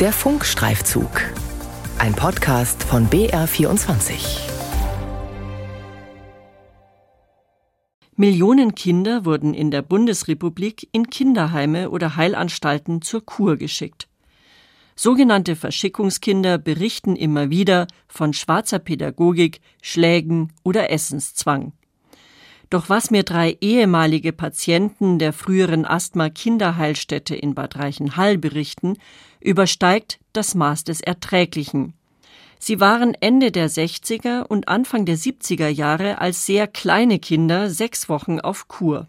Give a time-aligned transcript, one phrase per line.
[0.00, 1.10] Der Funkstreifzug.
[1.98, 4.48] Ein Podcast von BR24.
[8.14, 14.06] Millionen Kinder wurden in der Bundesrepublik in Kinderheime oder Heilanstalten zur Kur geschickt.
[14.94, 21.72] Sogenannte Verschickungskinder berichten immer wieder von schwarzer Pädagogik, Schlägen oder Essenszwang.
[22.70, 28.98] Doch was mir drei ehemalige Patienten der früheren Asthma-Kinderheilstätte in Bad Reichenhall berichten,
[29.40, 31.94] übersteigt das Maß des Erträglichen.
[32.58, 38.08] Sie waren Ende der 60er und Anfang der 70er Jahre als sehr kleine Kinder sechs
[38.08, 39.06] Wochen auf Kur.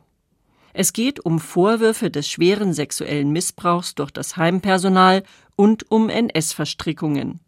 [0.72, 5.24] Es geht um Vorwürfe des schweren sexuellen Missbrauchs durch das Heimpersonal
[5.56, 7.40] und um NS-Verstrickungen.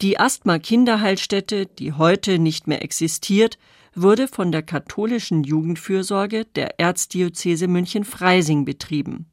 [0.00, 3.58] Die Asthma-Kinderheilstätte, die heute nicht mehr existiert,
[3.94, 9.26] wurde von der katholischen Jugendfürsorge der Erzdiözese München-Freising betrieben.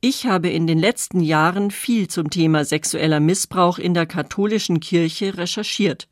[0.00, 5.38] Ich habe in den letzten Jahren viel zum Thema sexueller Missbrauch in der katholischen Kirche
[5.38, 6.08] recherchiert.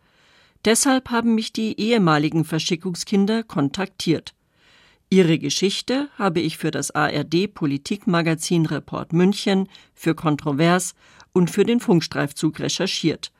[0.65, 4.35] Deshalb haben mich die ehemaligen Verschickungskinder kontaktiert.
[5.11, 10.95] Ihre Geschichte habe ich für das ARD Politikmagazin Report München, für Kontrovers
[11.35, 13.31] und für den Funkstreifzug recherchiert.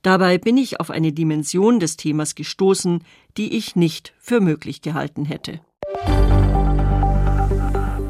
[0.00, 3.04] Dabei bin ich auf eine Dimension des Themas gestoßen,
[3.36, 5.60] die ich nicht für möglich gehalten hätte.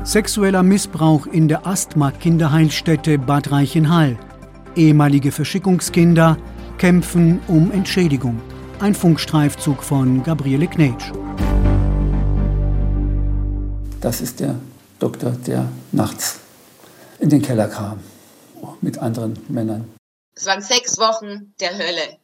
[0.05, 4.19] Sexueller Missbrauch in der Asthma-Kinderheilstätte Bad Reichenhall.
[4.75, 6.39] Ehemalige Verschickungskinder
[6.79, 8.41] kämpfen um Entschädigung.
[8.81, 11.13] Ein Funkstreifzug von Gabriele Knetsch.
[14.01, 14.59] Das ist der
[14.99, 16.41] Doktor, der nachts
[17.19, 18.01] in den Keller kam
[18.81, 19.85] mit anderen Männern.
[20.35, 22.17] Es waren sechs Wochen der Hölle.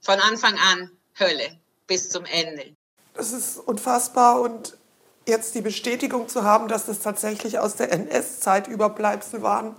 [0.00, 2.74] Von Anfang an Hölle bis zum Ende.
[3.14, 4.76] Es ist unfassbar und
[5.26, 9.74] jetzt die Bestätigung zu haben, dass es tatsächlich aus der NS-Zeit Überbleibsel waren,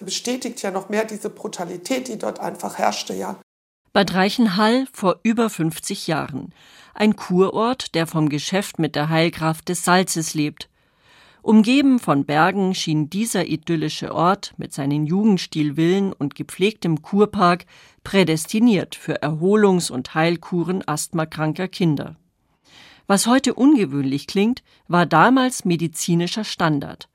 [0.00, 3.36] bestätigt ja noch mehr diese Brutalität, die dort einfach herrschte, ja.
[3.92, 6.52] Bad Reichenhall vor über 50 Jahren.
[6.94, 10.68] Ein Kurort, der vom Geschäft mit der Heilkraft des Salzes lebt.
[11.44, 17.66] Umgeben von Bergen schien dieser idyllische Ort mit seinen Jugendstilvillen und gepflegtem Kurpark
[18.02, 22.16] prädestiniert für Erholungs- und Heilkuren asthmakranker Kinder.
[23.06, 27.10] Was heute ungewöhnlich klingt, war damals medizinischer Standard.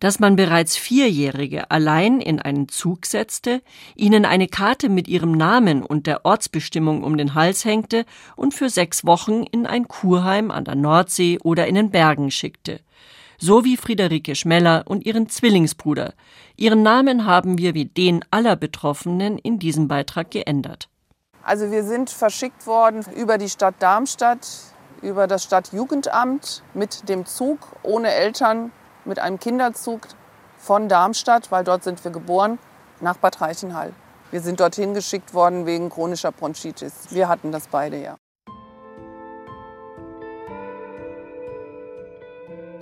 [0.00, 3.60] Dass man bereits Vierjährige allein in einen Zug setzte,
[3.94, 8.70] ihnen eine Karte mit ihrem Namen und der Ortsbestimmung um den Hals hängte und für
[8.70, 12.80] sechs Wochen in ein Kurheim an der Nordsee oder in den Bergen schickte
[13.38, 16.12] so wie Friederike Schmeller und ihren Zwillingsbruder.
[16.56, 20.88] Ihren Namen haben wir wie den aller Betroffenen in diesem Beitrag geändert.
[21.42, 24.46] Also wir sind verschickt worden über die Stadt Darmstadt,
[25.00, 28.72] über das Stadtjugendamt mit dem Zug ohne Eltern,
[29.04, 30.08] mit einem Kinderzug
[30.58, 32.58] von Darmstadt, weil dort sind wir geboren,
[33.00, 33.94] nach Bad Reichenhall.
[34.30, 37.06] Wir sind dorthin geschickt worden wegen chronischer Bronchitis.
[37.10, 38.16] Wir hatten das beide ja.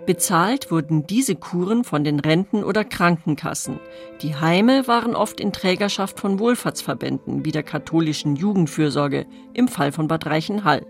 [0.06, 3.80] Bezahlt wurden diese Kuren von den Renten- oder Krankenkassen.
[4.22, 10.06] Die Heime waren oft in Trägerschaft von Wohlfahrtsverbänden wie der katholischen Jugendfürsorge im Fall von
[10.06, 10.86] Bad Reichenhall.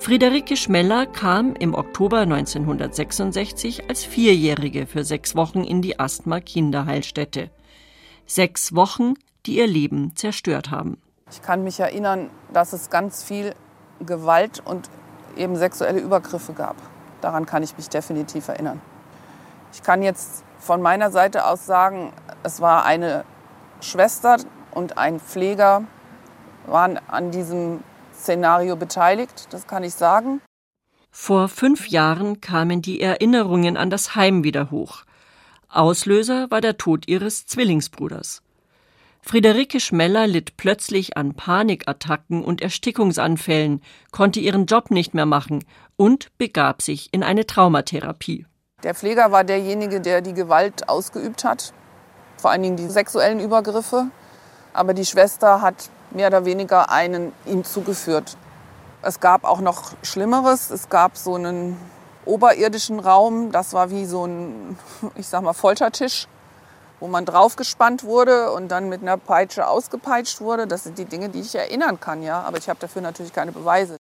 [0.00, 7.50] Friederike Schmeller kam im Oktober 1966 als Vierjährige für sechs Wochen in die Asthma-Kinderheilstätte.
[8.26, 9.14] Sechs Wochen,
[9.46, 10.98] die ihr Leben zerstört haben.
[11.30, 13.54] Ich kann mich erinnern, dass es ganz viel
[14.04, 14.90] Gewalt und
[15.36, 16.76] eben sexuelle Übergriffe gab.
[17.22, 18.82] Daran kann ich mich definitiv erinnern.
[19.72, 22.12] Ich kann jetzt von meiner Seite aus sagen,
[22.42, 23.24] es war eine
[23.80, 24.36] Schwester
[24.72, 25.84] und ein Pfleger
[26.66, 27.82] waren an diesem
[28.14, 30.40] Szenario beteiligt, das kann ich sagen.
[31.10, 35.04] Vor fünf Jahren kamen die Erinnerungen an das Heim wieder hoch.
[35.68, 38.41] Auslöser war der Tod ihres Zwillingsbruders.
[39.24, 45.64] Friederike Schmeller litt plötzlich an Panikattacken und Erstickungsanfällen, konnte ihren Job nicht mehr machen
[45.96, 48.46] und begab sich in eine Traumatherapie.
[48.82, 51.72] Der Pfleger war derjenige, der die Gewalt ausgeübt hat,
[52.36, 54.08] vor allen Dingen die sexuellen Übergriffe.
[54.72, 58.36] Aber die Schwester hat mehr oder weniger einen ihm zugeführt.
[59.02, 60.70] Es gab auch noch Schlimmeres.
[60.70, 61.76] Es gab so einen
[62.24, 64.76] oberirdischen Raum, das war wie so ein,
[65.14, 66.26] ich sag mal, Foltertisch
[67.02, 70.68] wo man draufgespannt wurde und dann mit einer Peitsche ausgepeitscht wurde.
[70.68, 72.42] Das sind die Dinge, die ich erinnern kann, ja.
[72.42, 73.96] Aber ich habe dafür natürlich keine Beweise.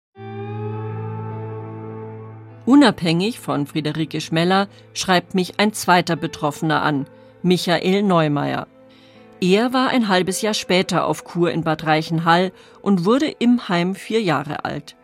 [2.67, 7.07] Unabhängig von Friederike Schmeller schreibt mich ein zweiter Betroffener an,
[7.43, 8.67] Michael Neumeier.
[9.41, 12.51] Er war ein halbes Jahr später auf Kur in Bad Reichenhall
[12.83, 14.97] und wurde im Heim vier Jahre alt.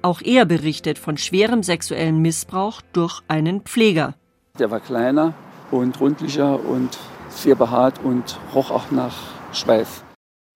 [0.00, 4.14] Auch er berichtet von schwerem sexuellen Missbrauch durch einen Pfleger.
[4.60, 5.34] Der war kleiner
[5.72, 6.96] und rundlicher und
[7.36, 9.14] sehr behaart und roch auch nach
[9.52, 10.02] Schweiß.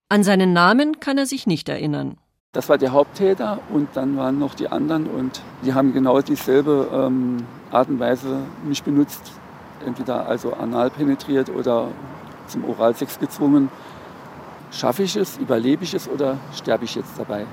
[0.09, 2.17] An seinen Namen kann er sich nicht erinnern.
[2.53, 6.89] Das war der Haupttäter und dann waren noch die anderen und die haben genau dieselbe
[6.93, 9.33] ähm, Art und Weise mich benutzt.
[9.87, 11.89] Entweder also anal penetriert oder
[12.49, 13.71] zum Oralsex gezwungen.
[14.73, 17.47] Schaffe ich es, überlebe ich es oder sterbe ich jetzt dabei?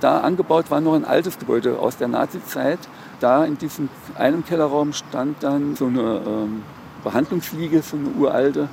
[0.00, 2.78] Da angebaut war noch ein altes Gebäude aus der Nazizeit.
[3.18, 6.62] Da in diesem einen Kellerraum stand dann so eine ähm,
[7.00, 8.68] Behandlungsliege, so eine uralte.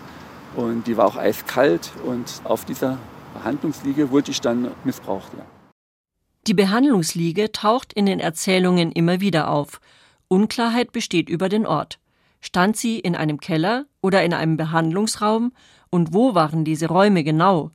[0.56, 1.92] Und die war auch eiskalt.
[2.06, 2.98] Und auf dieser
[3.34, 5.32] Behandlungsliege wurde ich dann missbraucht.
[5.38, 5.46] Ja.
[6.48, 9.82] Die Behandlungsliege taucht in den Erzählungen immer wieder auf.
[10.30, 12.00] Unklarheit besteht über den Ort.
[12.40, 15.52] Stand sie in einem Keller oder in einem Behandlungsraum?
[15.90, 17.72] Und wo waren diese Räume genau?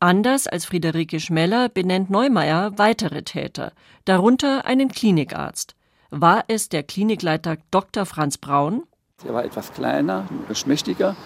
[0.00, 3.72] Anders als Friederike Schmeller benennt Neumeier weitere Täter,
[4.04, 5.74] darunter einen Klinikarzt.
[6.10, 8.06] War es der Klinikleiter Dr.
[8.06, 8.84] Franz Braun?
[9.26, 11.16] Er war etwas kleiner, schmächtiger,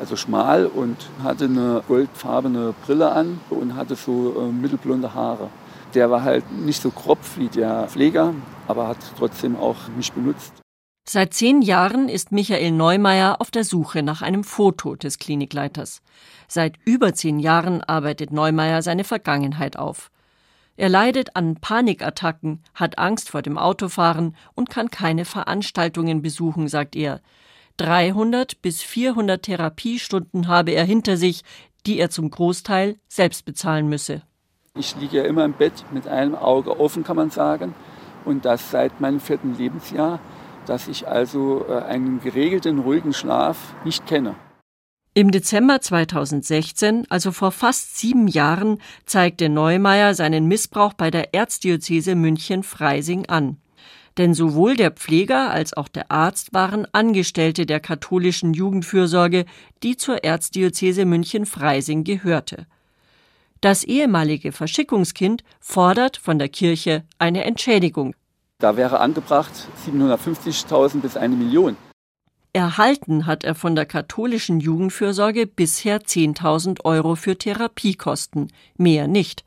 [0.00, 5.50] also schmal und hatte eine goldfarbene Brille an und hatte so äh, mittelblonde Haare.
[5.92, 8.32] Der war halt nicht so kropf wie der Pfleger,
[8.66, 10.54] aber hat trotzdem auch mich benutzt.
[11.06, 16.00] Seit zehn Jahren ist Michael Neumeier auf der Suche nach einem Foto des Klinikleiters.
[16.48, 20.10] Seit über zehn Jahren arbeitet Neumeier seine Vergangenheit auf.
[20.76, 26.96] Er leidet an Panikattacken, hat Angst vor dem Autofahren und kann keine Veranstaltungen besuchen, sagt
[26.96, 27.20] er.
[27.76, 31.42] 300 bis 400 Therapiestunden habe er hinter sich,
[31.86, 34.22] die er zum Großteil selbst bezahlen müsse.
[34.76, 37.74] Ich liege ja immer im Bett mit einem Auge offen, kann man sagen,
[38.24, 40.20] und das seit meinem vierten Lebensjahr
[40.66, 44.34] dass ich also äh, einen geregelten, ruhigen Schlaf nicht kenne.
[45.14, 52.14] Im Dezember 2016, also vor fast sieben Jahren, zeigte Neumeier seinen Missbrauch bei der Erzdiözese
[52.14, 53.58] München-Freising an.
[54.18, 59.46] Denn sowohl der Pfleger als auch der Arzt waren Angestellte der katholischen Jugendfürsorge,
[59.82, 62.66] die zur Erzdiözese München-Freising gehörte.
[63.62, 68.14] Das ehemalige Verschickungskind fordert von der Kirche eine Entschädigung.
[68.58, 69.52] Da wäre angebracht
[69.86, 71.76] 750.000 bis eine Million.
[72.52, 79.44] Erhalten hat er von der katholischen Jugendfürsorge bisher 10.000 Euro für Therapiekosten, mehr nicht.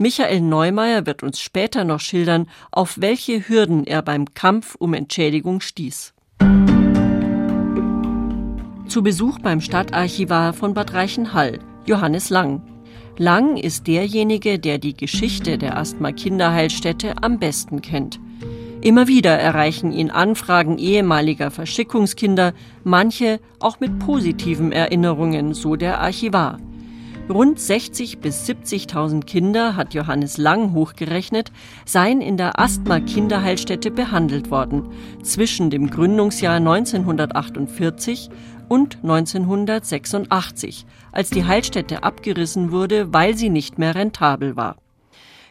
[0.00, 5.60] Michael Neumeier wird uns später noch schildern, auf welche Hürden er beim Kampf um Entschädigung
[5.60, 6.14] stieß.
[8.86, 12.62] Zu Besuch beim Stadtarchivar von Bad Reichenhall, Johannes Lang.
[13.16, 18.20] Lang ist derjenige, der die Geschichte der Asthma-Kinderheilstätte am besten kennt.
[18.80, 22.52] Immer wieder erreichen ihn Anfragen ehemaliger Verschickungskinder,
[22.84, 26.60] manche auch mit positiven Erinnerungen, so der Archivar.
[27.28, 31.52] Rund 60 bis 70.000 Kinder, hat Johannes Lang hochgerechnet,
[31.84, 34.88] seien in der Asthma-Kinderheilstätte behandelt worden,
[35.22, 38.30] zwischen dem Gründungsjahr 1948
[38.68, 44.76] und 1986, als die Heilstätte abgerissen wurde, weil sie nicht mehr rentabel war.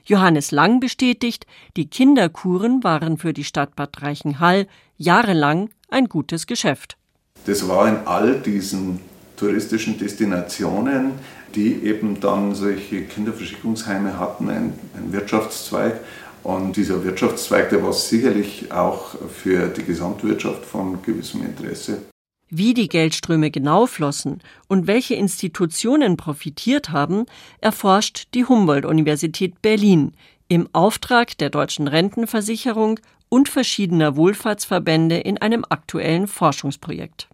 [0.04, 1.46] Johannes Lang bestätigt,
[1.76, 4.66] die Kinderkuren waren für die Stadt Bad Reichenhall
[4.96, 6.98] jahrelang ein gutes Geschäft.
[7.46, 9.00] Das war in all diesen
[9.38, 11.12] touristischen Destinationen,
[11.56, 16.02] die eben dann solche Kinderverschickungsheime hatten, ein, ein Wirtschaftszweig.
[16.44, 22.04] Und dieser Wirtschaftszweig, der war sicherlich auch für die Gesamtwirtschaft von gewissem Interesse.
[22.50, 24.40] Wie die Geldströme genau flossen
[24.70, 27.26] und welche Institutionen profitiert haben,
[27.60, 30.14] erforscht die Humboldt-Universität Berlin
[30.48, 37.28] im Auftrag der Deutschen Rentenversicherung und verschiedener Wohlfahrtsverbände in einem aktuellen Forschungsprojekt.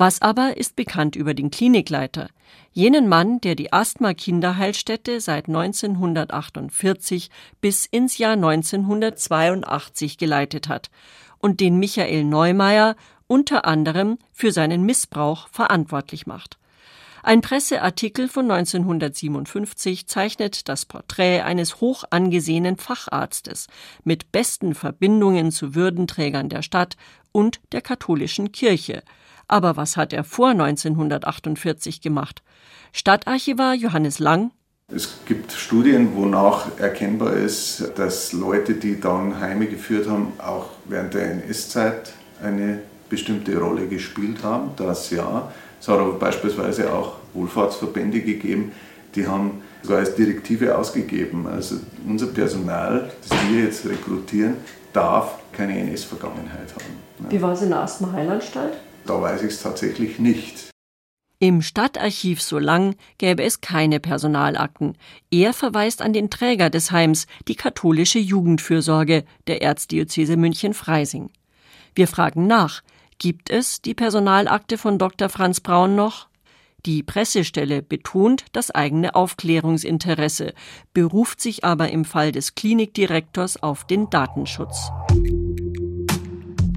[0.00, 2.28] Was aber ist bekannt über den Klinikleiter,
[2.72, 10.90] jenen Mann, der die Asthma-Kinderheilstätte seit 1948 bis ins Jahr 1982 geleitet hat
[11.38, 12.94] und den Michael Neumeier
[13.26, 16.58] unter anderem für seinen Missbrauch verantwortlich macht.
[17.24, 23.66] Ein Presseartikel von 1957 zeichnet das Porträt eines hoch angesehenen Facharztes
[24.04, 26.96] mit besten Verbindungen zu Würdenträgern der Stadt
[27.32, 29.02] und der katholischen Kirche.
[29.48, 32.42] Aber was hat er vor 1948 gemacht?
[32.92, 34.50] Stadtarchivar Johannes Lang
[34.90, 41.12] es gibt Studien, wonach erkennbar ist, dass Leute, die dann Heime geführt haben, auch während
[41.12, 42.78] der NS-Zeit eine
[43.10, 45.52] bestimmte Rolle gespielt haben, das ja.
[45.78, 48.72] Es hat aber beispielsweise auch Wohlfahrtsverbände gegeben,
[49.14, 51.46] die haben sogar als Direktive ausgegeben.
[51.46, 51.76] Also
[52.06, 54.56] unser Personal, das wir jetzt rekrutieren,
[54.94, 57.28] darf keine NS-Vergangenheit haben.
[57.28, 58.78] Wie war es in der Asthma-Heilanstalt?
[59.08, 60.70] Da weiß ich es tatsächlich nicht.
[61.40, 64.98] Im Stadtarchiv Solang gäbe es keine Personalakten.
[65.30, 71.30] Er verweist an den Träger des Heims, die katholische Jugendfürsorge der Erzdiözese München-Freising.
[71.94, 72.82] Wir fragen nach,
[73.16, 75.28] Gibt es die Personalakte von Dr.
[75.28, 76.28] Franz Braun noch?
[76.86, 80.54] Die Pressestelle betont das eigene Aufklärungsinteresse,
[80.92, 84.92] beruft sich aber im Fall des Klinikdirektors auf den Datenschutz.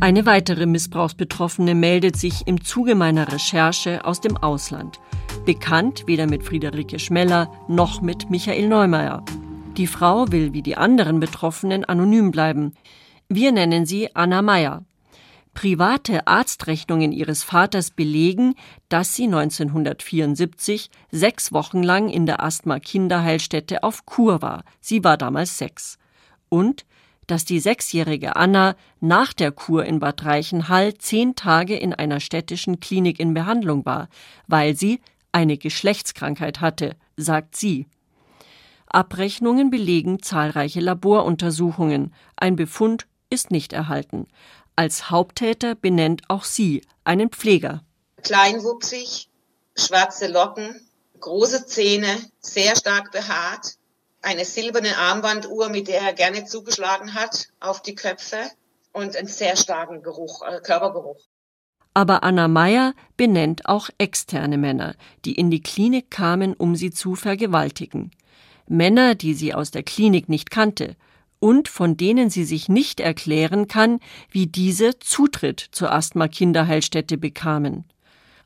[0.02, 5.00] Eine weitere Missbrauchsbetroffene meldet sich im Zuge meiner Recherche aus dem Ausland.
[5.46, 9.24] Bekannt weder mit Friederike Schmeller noch mit Michael Neumeier.
[9.78, 12.74] Die Frau will wie die anderen Betroffenen anonym bleiben.
[13.30, 14.84] Wir nennen sie Anna Meyer.
[15.54, 18.56] Private Arztrechnungen ihres Vaters belegen,
[18.90, 24.64] dass sie 1974 sechs Wochen lang in der Asthma-Kinderheilstätte auf Kur war.
[24.80, 26.00] Sie war damals sechs.
[26.50, 26.86] Und
[27.32, 32.82] dass die sechsjährige Anna nach der Kur in Bad Reichenhall zehn Tage in einer städtischen
[32.82, 34.10] Klinik in Behandlung war,
[34.48, 35.00] weil sie
[35.32, 37.88] eine Geschlechtskrankheit hatte, sagt sie.
[38.86, 42.14] Abrechnungen belegen zahlreiche Laboruntersuchungen.
[42.36, 44.28] Ein Befund ist nicht erhalten.
[44.76, 47.82] Als Haupttäter benennt auch sie einen Pfleger.
[48.24, 49.30] Kleinwuchsig,
[49.78, 50.86] schwarze Locken,
[51.22, 53.76] große Zähne, sehr stark behaart,
[54.22, 58.38] eine silberne Armbanduhr, mit der er gerne zugeschlagen hat auf die Köpfe
[58.94, 61.20] und einen sehr starken Geruch, äh, Körpergeruch.
[61.94, 67.16] Aber Anna Meyer benennt auch externe Männer, die in die Klinik kamen, um sie zu
[67.16, 68.12] vergewaltigen.
[68.68, 70.96] Männer, die sie aus der Klinik nicht kannte
[71.40, 74.00] und von denen sie sich nicht erklären kann,
[74.30, 77.84] wie diese Zutritt zur Asthma-Kinderheilstätte bekamen.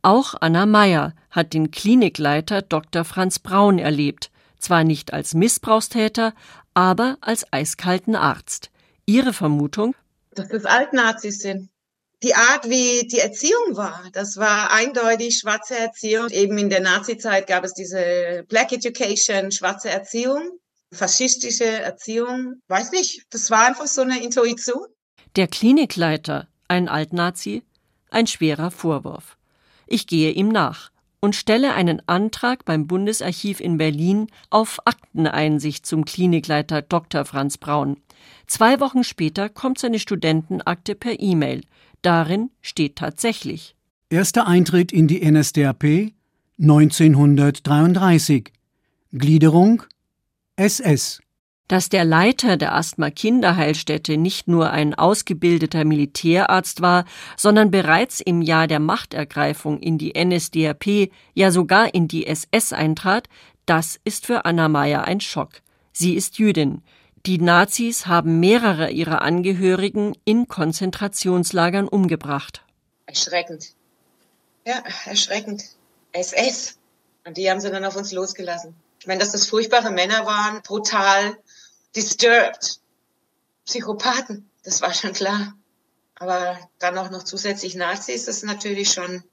[0.02, 3.04] Auch Anna Meyer hat den Klinikleiter Dr.
[3.04, 4.32] Franz Braun erlebt,
[4.66, 6.34] zwar nicht als Missbrauchstäter,
[6.74, 8.70] aber als eiskalten Arzt.
[9.06, 9.96] Ihre Vermutung?
[10.32, 11.70] Dass das Altnazis sind.
[12.24, 16.30] Die Art, wie die Erziehung war, das war eindeutig schwarze Erziehung.
[16.30, 20.60] Eben in der Nazizeit gab es diese Black Education, schwarze Erziehung,
[20.92, 22.62] faschistische Erziehung.
[22.68, 24.88] Weiß nicht, das war einfach so eine Intuition.
[25.36, 27.64] Der Klinikleiter, ein Altnazi,
[28.10, 29.38] ein schwerer Vorwurf.
[29.86, 36.06] Ich gehe ihm nach und stelle einen Antrag beim Bundesarchiv in Berlin auf Akteneinsicht zum
[36.06, 37.26] Klinikleiter Dr.
[37.26, 37.98] Franz Braun.
[38.48, 41.62] Zwei Wochen später kommt seine Studentenakte per E-Mail.
[42.02, 43.76] Darin steht tatsächlich
[44.10, 46.12] Erster Eintritt in die NSDAP
[46.60, 48.54] 1933.
[49.12, 49.84] Gliederung
[50.58, 51.22] SS
[51.68, 57.06] dass der Leiter der Asthma-Kinderheilstätte nicht nur ein ausgebildeter Militärarzt war,
[57.38, 63.28] sondern bereits im Jahr der Machtergreifung in die NSDAP, ja sogar in die SS eintrat,
[63.66, 65.62] das ist für Anna Meyer ein Schock.
[65.92, 66.84] Sie ist Jüdin.
[67.26, 72.64] Die Nazis haben mehrere ihrer Angehörigen in Konzentrationslagern umgebracht.
[73.08, 73.74] Erschreckend.
[74.68, 75.64] Ja, erschreckend.
[76.12, 76.78] SS.
[77.26, 78.76] Und die haben sie dann auf uns losgelassen.
[79.00, 81.38] Ich meine, dass das furchtbare Männer waren, brutal,
[81.96, 82.80] disturbed,
[83.66, 85.54] Psychopathen, das war schon klar.
[86.18, 89.24] Aber dann auch noch zusätzlich Nazis, das ist natürlich schon,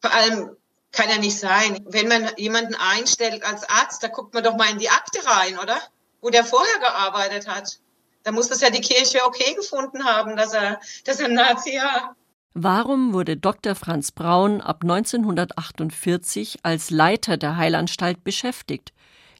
[0.00, 0.56] vor allem
[0.92, 1.84] kann ja nicht sein.
[1.86, 5.58] Wenn man jemanden einstellt als Arzt, da guckt man doch mal in die Akte rein,
[5.58, 5.78] oder?
[6.20, 7.78] Wo der vorher gearbeitet hat.
[8.22, 12.16] Da muss das ja die Kirche okay gefunden haben, dass er, dass er Nazi war.
[12.54, 13.74] Warum wurde Dr.
[13.74, 18.92] Franz Braun ab 1948 als Leiter der Heilanstalt beschäftigt?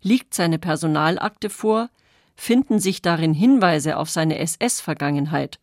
[0.02, 1.88] Liegt seine Personalakte vor?
[2.36, 5.58] Finden sich darin Hinweise auf seine SS-Vergangenheit.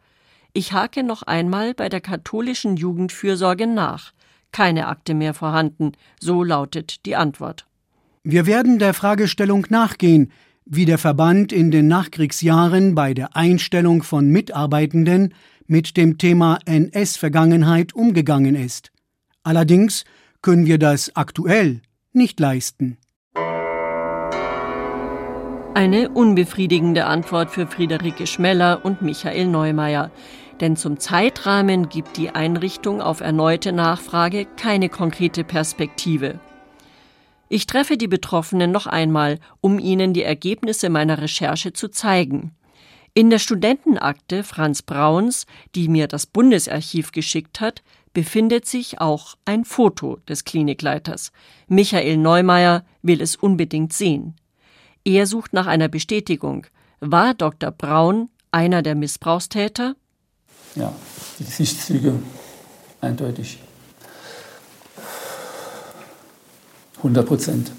[0.53, 4.12] Ich hake noch einmal bei der katholischen Jugendfürsorge nach.
[4.51, 7.65] Keine Akte mehr vorhanden, so lautet die Antwort.
[8.24, 10.32] Wir werden der Fragestellung nachgehen,
[10.65, 15.34] wie der Verband in den Nachkriegsjahren bei der Einstellung von Mitarbeitenden
[15.68, 18.92] mit dem Thema NS-Vergangenheit umgegangen ist.
[19.44, 20.06] Allerdings
[20.42, 21.82] können wir das aktuell
[22.13, 22.98] nicht leisten.
[25.75, 30.12] Eine unbefriedigende Antwort für Friederike Schmeller und Michael Neumeier.
[30.60, 36.39] Denn zum Zeitrahmen gibt die Einrichtung auf erneute Nachfrage keine konkrete Perspektive.
[37.50, 42.51] Ich treffe die Betroffenen noch einmal, um ihnen die Ergebnisse meiner Recherche zu zeigen.
[43.15, 47.82] In der Studentenakte Franz Brauns, die mir das Bundesarchiv geschickt hat,
[48.13, 51.32] befindet sich auch ein Foto des Klinikleiters.
[51.68, 54.36] Michael Neumeier will es unbedingt sehen.
[55.05, 56.65] Er sucht nach einer Bestätigung.
[57.00, 57.72] War Dr.
[57.72, 59.95] Braun einer der Missbrauchstäter?
[60.75, 60.93] Ja,
[61.39, 62.19] die Gesichtszüge
[63.01, 63.60] eindeutig.
[66.98, 67.72] 100 Prozent.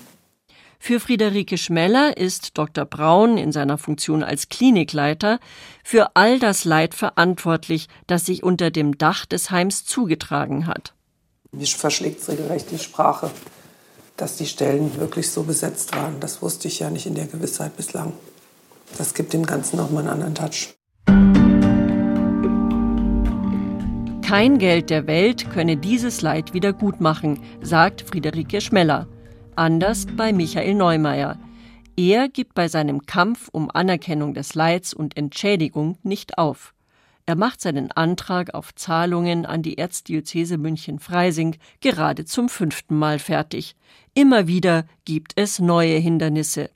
[0.78, 2.84] Für Friederike Schmeller ist Dr.
[2.84, 5.40] Braun in seiner Funktion als Klinikleiter
[5.82, 10.92] für all das Leid verantwortlich, das sich unter dem Dach des Heims zugetragen hat.
[11.52, 13.30] Mich verschlägt regelrecht die Sprache
[14.16, 16.20] dass die Stellen wirklich so besetzt waren.
[16.20, 18.12] Das wusste ich ja nicht in der Gewissheit bislang.
[18.96, 20.74] Das gibt dem Ganzen nochmal einen anderen Touch.
[24.22, 29.06] Kein Geld der Welt könne dieses Leid wieder gut machen, sagt Friederike Schmeller.
[29.54, 31.38] Anders bei Michael Neumeier.
[31.96, 36.73] Er gibt bei seinem Kampf um Anerkennung des Leids und Entschädigung nicht auf.
[37.26, 43.76] Er macht seinen Antrag auf Zahlungen an die Erzdiözese München-Freising gerade zum fünften Mal fertig.
[44.12, 46.68] Immer wieder gibt es neue Hindernisse.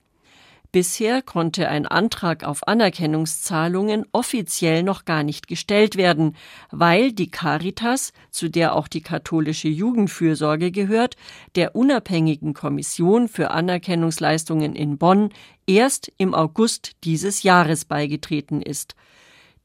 [0.73, 6.37] Bisher konnte ein Antrag auf Anerkennungszahlungen offiziell noch gar nicht gestellt werden,
[6.71, 11.17] weil die Caritas, zu der auch die katholische Jugendfürsorge gehört,
[11.57, 15.31] der unabhängigen Kommission für Anerkennungsleistungen in Bonn
[15.67, 18.95] erst im August dieses Jahres beigetreten ist.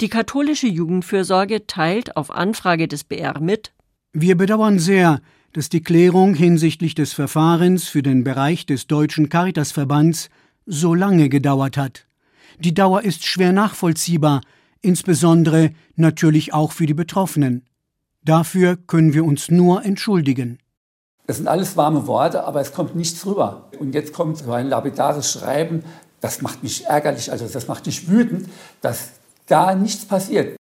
[0.02, 3.72] Die katholische Jugendfürsorge teilt auf Anfrage des BR mit
[4.12, 5.22] Wir bedauern sehr,
[5.54, 10.30] dass die Klärung hinsichtlich des Verfahrens für den Bereich des Deutschen Caritasverbands
[10.66, 12.08] so lange gedauert hat.
[12.60, 14.42] Die Dauer ist schwer nachvollziehbar,
[14.82, 17.66] insbesondere natürlich auch für die Betroffenen.
[18.24, 20.58] Dafür können wir uns nur entschuldigen.
[21.28, 23.70] Das sind alles warme Worte, aber es kommt nichts rüber.
[23.80, 25.84] Und jetzt kommt so ein lapidares Schreiben,
[26.20, 28.50] das macht mich ärgerlich, also das macht mich wütend,
[28.82, 29.12] dass
[29.48, 30.56] da nichts passiert.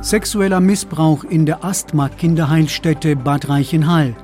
[0.00, 4.14] Sexueller Missbrauch in der Asthma-Kinderheilstätte Bad Reichenhall.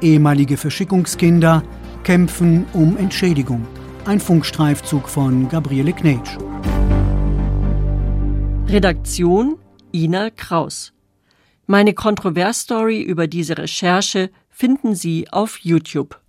[0.00, 1.62] Ehemalige Verschickungskinder
[2.04, 3.66] kämpfen um Entschädigung.
[4.04, 6.38] Ein Funkstreifzug von Gabriele Knetsch.
[8.68, 9.58] Redaktion
[9.92, 10.92] Ina Kraus.
[11.66, 16.20] Meine Kontroversstory über diese Recherche finden Sie auf YouTube.